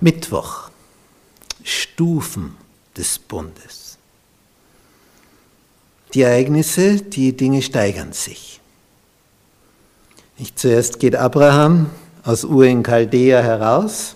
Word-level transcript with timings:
Mittwoch, 0.00 0.70
Stufen 1.64 2.56
des 2.96 3.18
Bundes. 3.18 3.98
Die 6.14 6.22
Ereignisse, 6.22 7.02
die 7.02 7.36
Dinge 7.36 7.62
steigern 7.62 8.12
sich. 8.12 8.60
Nicht 10.38 10.58
zuerst 10.58 10.98
geht 11.00 11.16
Abraham 11.16 11.90
aus 12.22 12.44
Ur 12.44 12.64
in 12.64 12.82
Chaldea 12.82 13.42
heraus, 13.42 14.14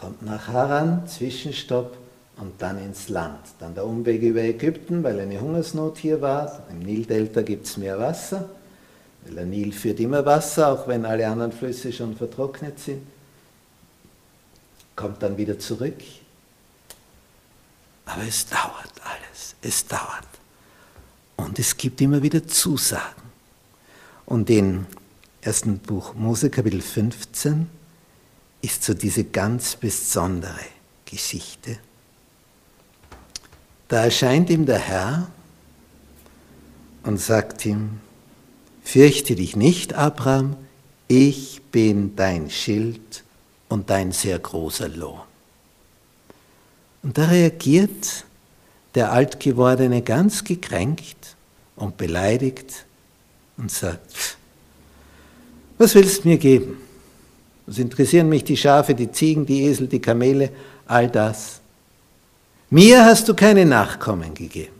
kommt 0.00 0.22
nach 0.22 0.48
Haran, 0.48 1.06
Zwischenstopp 1.06 1.96
und 2.38 2.60
dann 2.62 2.78
ins 2.78 3.10
Land. 3.10 3.40
Dann 3.58 3.74
der 3.74 3.84
Umweg 3.84 4.22
über 4.22 4.40
Ägypten, 4.40 5.04
weil 5.04 5.20
eine 5.20 5.40
Hungersnot 5.40 5.98
hier 5.98 6.22
war. 6.22 6.62
Im 6.70 6.78
Nildelta 6.80 7.42
gibt 7.42 7.66
es 7.66 7.76
mehr 7.76 7.98
Wasser. 7.98 8.48
Weil 9.24 9.34
der 9.34 9.44
Nil 9.44 9.72
führt 9.72 10.00
immer 10.00 10.24
Wasser, 10.24 10.68
auch 10.68 10.88
wenn 10.88 11.04
alle 11.04 11.28
anderen 11.28 11.52
Flüsse 11.52 11.92
schon 11.92 12.16
vertrocknet 12.16 12.78
sind. 12.78 13.06
Kommt 14.96 15.22
dann 15.22 15.36
wieder 15.36 15.58
zurück. 15.58 15.98
Aber 18.06 18.22
es 18.26 18.46
dauert 18.46 18.94
alles. 19.04 19.54
Es 19.60 19.86
dauert. 19.86 20.26
Und 21.36 21.58
es 21.58 21.76
gibt 21.76 22.00
immer 22.00 22.22
wieder 22.22 22.46
Zusagen. 22.46 23.22
Und 24.24 24.48
im 24.48 24.86
ersten 25.42 25.78
Buch 25.78 26.14
Mose 26.14 26.48
Kapitel 26.48 26.80
15 26.80 27.79
ist 28.62 28.84
so 28.84 28.94
diese 28.94 29.24
ganz 29.24 29.76
besondere 29.76 30.60
Geschichte. 31.04 31.78
Da 33.88 34.04
erscheint 34.04 34.50
ihm 34.50 34.66
der 34.66 34.78
Herr 34.78 35.30
und 37.02 37.20
sagt 37.20 37.66
ihm, 37.66 38.00
Fürchte 38.82 39.36
dich 39.36 39.56
nicht, 39.56 39.94
Abraham, 39.94 40.56
ich 41.06 41.62
bin 41.70 42.16
dein 42.16 42.50
Schild 42.50 43.22
und 43.68 43.90
dein 43.90 44.10
sehr 44.12 44.38
großer 44.38 44.88
Lohn. 44.88 45.20
Und 47.02 47.16
da 47.16 47.26
reagiert 47.26 48.24
der 48.94 49.12
Altgewordene 49.12 50.02
ganz 50.02 50.44
gekränkt 50.44 51.36
und 51.76 51.96
beleidigt 51.96 52.84
und 53.56 53.70
sagt, 53.70 54.36
was 55.78 55.94
willst 55.94 56.24
du 56.24 56.28
mir 56.28 56.38
geben? 56.38 56.76
Was 57.70 57.78
interessieren 57.78 58.28
mich 58.28 58.42
die 58.42 58.56
Schafe, 58.56 58.96
die 58.96 59.12
Ziegen, 59.12 59.46
die 59.46 59.62
Esel, 59.62 59.86
die 59.86 60.00
Kamele, 60.00 60.50
all 60.88 61.08
das? 61.08 61.60
Mir 62.68 63.04
hast 63.04 63.28
du 63.28 63.34
keine 63.34 63.64
Nachkommen 63.64 64.34
gegeben. 64.34 64.74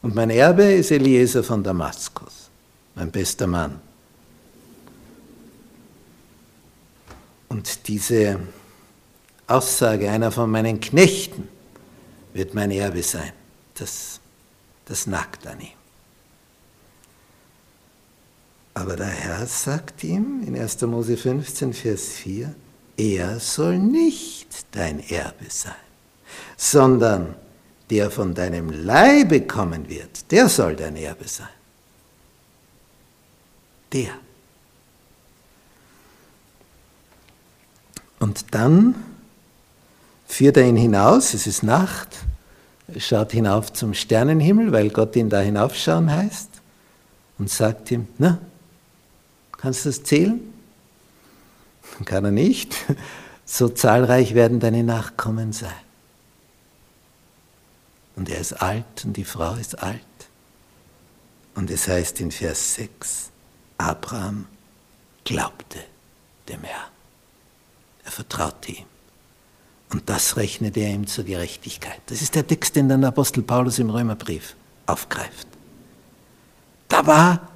Und 0.00 0.14
mein 0.14 0.30
Erbe 0.30 0.64
ist 0.72 0.90
Eliezer 0.90 1.44
von 1.44 1.62
Damaskus 1.62 2.48
mein 2.94 3.10
bester 3.10 3.46
Mann. 3.46 3.78
Und 7.50 7.88
diese 7.88 8.40
Aussage, 9.46 10.10
einer 10.10 10.32
von 10.32 10.50
meinen 10.50 10.80
Knechten 10.80 11.46
wird 12.32 12.54
mein 12.54 12.70
Erbe 12.70 13.02
sein, 13.02 13.32
das, 13.74 14.18
das 14.86 15.06
nagt 15.06 15.46
an 15.46 15.60
ihm. 15.60 15.81
Aber 18.74 18.96
der 18.96 19.06
Herr 19.06 19.46
sagt 19.46 20.02
ihm 20.04 20.42
in 20.46 20.58
1. 20.58 20.80
Mose 20.82 21.16
15, 21.16 21.72
Vers 21.72 22.08
4, 22.08 22.54
er 22.96 23.40
soll 23.40 23.78
nicht 23.78 24.66
dein 24.72 25.00
Erbe 25.08 25.46
sein, 25.48 25.74
sondern 26.56 27.34
der 27.90 28.10
von 28.10 28.34
deinem 28.34 28.70
Leibe 28.70 29.42
kommen 29.42 29.88
wird, 29.88 30.30
der 30.30 30.48
soll 30.48 30.76
dein 30.76 30.96
Erbe 30.96 31.28
sein 31.28 31.48
der. 33.92 34.12
Und 38.18 38.54
dann 38.54 38.94
führt 40.26 40.56
er 40.56 40.64
ihn 40.64 40.76
hinaus, 40.76 41.34
es 41.34 41.46
ist 41.46 41.62
Nacht, 41.62 42.08
schaut 42.98 43.32
hinauf 43.32 43.72
zum 43.72 43.94
Sternenhimmel, 43.94 44.72
weil 44.72 44.90
Gott 44.90 45.16
ihn 45.16 45.28
da 45.28 45.40
hinaufschauen 45.40 46.10
heißt, 46.10 46.48
und 47.38 47.50
sagt 47.50 47.90
ihm, 47.90 48.06
na, 48.18 48.38
kannst 49.62 49.84
du 49.84 49.88
das 49.88 50.02
zählen? 50.02 50.40
Kann 52.04 52.24
er 52.24 52.30
nicht. 52.30 52.74
So 53.44 53.68
zahlreich 53.68 54.34
werden 54.34 54.60
deine 54.60 54.82
Nachkommen 54.82 55.52
sein. 55.52 55.74
Und 58.16 58.30
er 58.30 58.38
ist 58.38 58.54
alt 58.54 59.04
und 59.04 59.14
die 59.16 59.24
Frau 59.24 59.54
ist 59.56 59.82
alt. 59.82 60.00
Und 61.54 61.70
es 61.70 61.86
heißt 61.86 62.20
in 62.20 62.30
Vers 62.30 62.76
6, 62.76 63.30
Abraham 63.76 64.46
glaubte 65.24 65.80
dem 66.48 66.62
Herrn. 66.62 66.90
Er 68.04 68.12
vertraute 68.12 68.72
ihm. 68.72 68.86
Und 69.90 70.08
das 70.08 70.36
rechnete 70.36 70.80
er 70.80 70.94
ihm 70.94 71.06
zur 71.06 71.24
Gerechtigkeit. 71.24 72.00
Das 72.06 72.22
ist 72.22 72.34
der 72.34 72.46
Text, 72.46 72.76
den 72.76 72.88
der 72.88 73.06
Apostel 73.06 73.42
Paulus 73.42 73.78
im 73.80 73.90
Römerbrief 73.90 74.54
aufgreift. 74.86 75.48
Da 76.88 77.06
war 77.06 77.51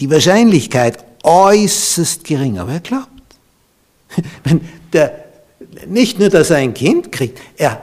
die 0.00 0.10
Wahrscheinlichkeit 0.10 1.04
äußerst 1.22 2.24
gering, 2.24 2.58
aber 2.58 2.72
er 2.72 2.80
glaubt. 2.80 3.08
Wenn 4.44 4.60
der, 4.92 5.24
nicht 5.86 6.18
nur, 6.18 6.28
dass 6.28 6.50
er 6.50 6.58
ein 6.58 6.74
Kind 6.74 7.10
kriegt, 7.12 7.40
er, 7.56 7.82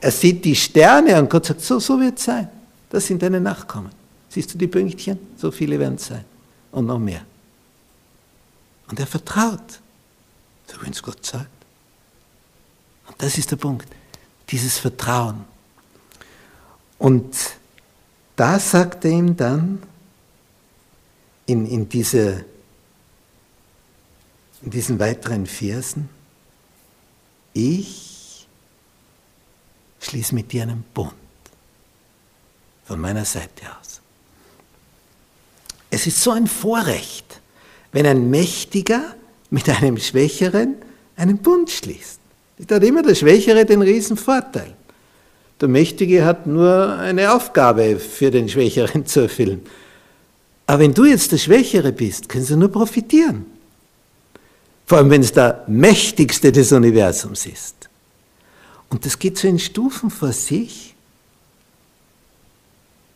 er 0.00 0.10
sieht 0.10 0.44
die 0.44 0.56
Sterne 0.56 1.18
und 1.18 1.30
Gott 1.30 1.46
sagt, 1.46 1.60
so, 1.60 1.78
so 1.78 1.98
wird 2.00 2.18
es 2.18 2.24
sein. 2.24 2.48
Das 2.90 3.06
sind 3.06 3.22
deine 3.22 3.40
Nachkommen. 3.40 3.90
Siehst 4.28 4.52
du 4.52 4.58
die 4.58 4.66
Pünktchen? 4.66 5.18
So 5.36 5.50
viele 5.50 5.78
werden 5.78 5.94
es 5.94 6.06
sein. 6.06 6.24
Und 6.72 6.86
noch 6.86 6.98
mehr. 6.98 7.22
Und 8.88 9.00
er 9.00 9.06
vertraut, 9.06 9.80
so 10.66 10.76
wie 10.82 10.90
es 10.90 11.02
Gott 11.02 11.24
sagt. 11.24 11.48
Und 13.06 13.22
das 13.22 13.38
ist 13.38 13.50
der 13.50 13.56
Punkt, 13.56 13.88
dieses 14.48 14.78
Vertrauen. 14.78 15.44
Und 16.98 17.34
da 18.36 18.58
sagt 18.58 19.04
er 19.04 19.10
ihm 19.10 19.36
dann 19.36 19.82
in, 21.46 21.66
in, 21.66 21.88
diese, 21.88 22.44
in 24.62 24.70
diesen 24.70 24.98
weiteren 24.98 25.46
Versen, 25.46 26.08
ich 27.52 28.46
schließe 30.00 30.34
mit 30.34 30.52
dir 30.52 30.62
einen 30.62 30.84
Bund 30.94 31.12
von 32.84 33.00
meiner 33.00 33.24
Seite 33.24 33.64
aus. 33.80 34.00
Es 35.90 36.06
ist 36.06 36.20
so 36.20 36.32
ein 36.32 36.46
Vorrecht, 36.46 37.40
wenn 37.92 38.06
ein 38.06 38.28
Mächtiger 38.28 39.14
mit 39.50 39.68
einem 39.68 39.98
Schwächeren 39.98 40.74
einen 41.16 41.38
Bund 41.38 41.70
schließt. 41.70 42.18
Da 42.58 42.76
hat 42.76 42.84
immer 42.84 43.02
der 43.02 43.14
Schwächere 43.14 43.64
den 43.64 43.82
riesen 43.82 44.16
Vorteil. 44.16 44.74
Der 45.60 45.68
Mächtige 45.68 46.24
hat 46.24 46.46
nur 46.46 46.98
eine 46.98 47.32
Aufgabe 47.32 47.98
für 47.98 48.30
den 48.30 48.48
Schwächeren 48.48 49.06
zu 49.06 49.20
erfüllen. 49.20 49.62
Aber 50.66 50.78
wenn 50.80 50.94
du 50.94 51.04
jetzt 51.04 51.30
der 51.32 51.38
Schwächere 51.38 51.92
bist, 51.92 52.28
können 52.28 52.44
sie 52.44 52.56
nur 52.56 52.70
profitieren. 52.70 53.46
Vor 54.86 54.98
allem, 54.98 55.10
wenn 55.10 55.22
es 55.22 55.32
der 55.32 55.64
Mächtigste 55.66 56.52
des 56.52 56.72
Universums 56.72 57.46
ist. 57.46 57.88
Und 58.90 59.04
das 59.04 59.18
geht 59.18 59.38
so 59.38 59.48
in 59.48 59.58
Stufen 59.58 60.10
vor 60.10 60.32
sich. 60.32 60.94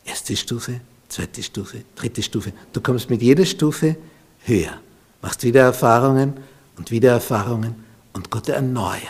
Erste 0.04 0.36
Stufe, 0.36 0.80
zweite 1.08 1.42
Stufe, 1.42 1.82
dritte 1.94 2.22
Stufe. 2.22 2.52
Du 2.72 2.80
kommst 2.80 3.10
mit 3.10 3.22
jeder 3.22 3.44
Stufe 3.44 3.96
höher, 4.44 4.80
machst 5.20 5.42
wieder 5.44 5.62
Erfahrungen 5.62 6.34
und 6.76 6.90
wieder 6.90 7.10
Erfahrungen 7.12 7.74
und 8.14 8.30
Gott 8.30 8.48
erneuert 8.48 9.02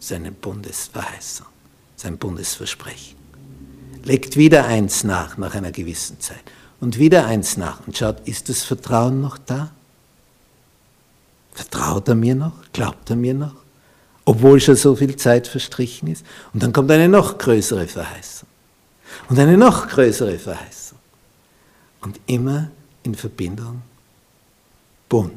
seine 0.00 0.32
Bundesverheißung, 0.32 1.46
sein 1.94 2.18
Bundesversprechen. 2.18 3.16
Legt 4.02 4.36
wieder 4.36 4.64
eins 4.64 5.04
nach, 5.04 5.36
nach 5.36 5.54
einer 5.54 5.72
gewissen 5.72 6.18
Zeit. 6.20 6.42
Und 6.80 6.98
wieder 6.98 7.26
eins 7.26 7.56
nach 7.56 7.86
und 7.86 7.96
schaut, 7.96 8.26
ist 8.26 8.48
das 8.48 8.62
Vertrauen 8.62 9.20
noch 9.20 9.38
da? 9.38 9.70
Vertraut 11.52 12.08
er 12.08 12.14
mir 12.14 12.34
noch? 12.34 12.54
Glaubt 12.72 13.10
er 13.10 13.16
mir 13.16 13.34
noch? 13.34 13.54
Obwohl 14.24 14.60
schon 14.60 14.76
so 14.76 14.96
viel 14.96 15.16
Zeit 15.16 15.46
verstrichen 15.46 16.08
ist. 16.08 16.24
Und 16.54 16.62
dann 16.62 16.72
kommt 16.72 16.90
eine 16.90 17.08
noch 17.08 17.36
größere 17.36 17.86
Verheißung. 17.86 18.48
Und 19.28 19.38
eine 19.38 19.56
noch 19.56 19.88
größere 19.88 20.38
Verheißung 20.38 20.98
und 22.00 22.20
immer 22.26 22.70
in 23.02 23.14
Verbindung 23.14 23.82
Bund. 25.08 25.32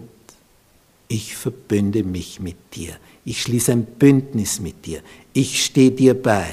Ich 1.08 1.36
verbünde 1.36 2.04
mich 2.04 2.40
mit 2.40 2.76
dir. 2.76 2.96
Ich 3.26 3.42
schließe 3.42 3.72
ein 3.72 3.86
Bündnis 3.86 4.60
mit 4.60 4.86
dir. 4.86 5.02
Ich 5.34 5.64
stehe 5.66 5.92
dir 5.92 6.20
bei. 6.20 6.46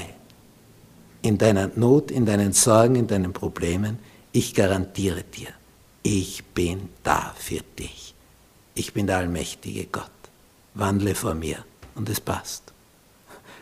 In 1.21 1.37
deiner 1.37 1.69
Not, 1.75 2.11
in 2.11 2.25
deinen 2.25 2.51
Sorgen, 2.53 2.95
in 2.95 3.07
deinen 3.07 3.31
Problemen 3.31 3.99
ich 4.31 4.53
garantiere 4.53 5.23
dir, 5.23 5.49
ich 6.03 6.43
bin 6.43 6.89
da 7.03 7.33
für 7.37 7.61
dich. 7.77 8.13
Ich 8.73 8.93
bin 8.93 9.07
der 9.07 9.17
allmächtige 9.17 9.85
Gott. 9.85 10.09
Wandle 10.73 11.15
vor 11.15 11.33
mir 11.33 11.57
und 11.95 12.09
es 12.09 12.21
passt. 12.21 12.63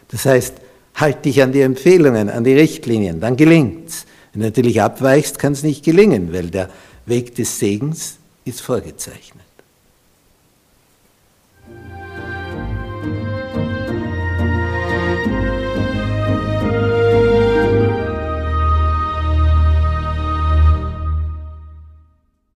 Das 0.09 0.25
heißt, 0.25 0.53
halt 0.95 1.25
dich 1.25 1.41
an 1.41 1.51
die 1.51 1.61
Empfehlungen, 1.61 2.29
an 2.29 2.43
die 2.43 2.53
Richtlinien, 2.53 3.19
dann 3.19 3.35
gelingt's. 3.35 4.05
Wenn 4.33 4.41
du 4.41 4.47
natürlich 4.47 4.81
abweichst, 4.81 5.39
kann 5.39 5.53
es 5.53 5.63
nicht 5.63 5.83
gelingen, 5.83 6.31
weil 6.33 6.49
der 6.49 6.69
Weg 7.05 7.35
des 7.35 7.57
Segens 7.57 8.17
ist 8.45 8.61
vorgezeichnet. 8.61 9.45